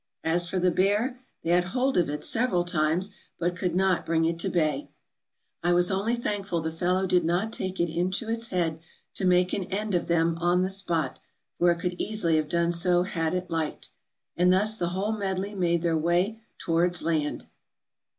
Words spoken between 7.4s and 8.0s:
take it